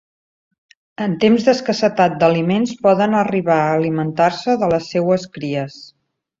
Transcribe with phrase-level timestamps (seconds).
[1.05, 5.81] En temps d'escassetat d'aliments, poden arribar a alimentar-se de les seues cries.